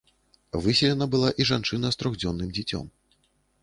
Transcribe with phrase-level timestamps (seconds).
[0.63, 2.93] Выселена была і жанчына з трохдзённым дзіцём.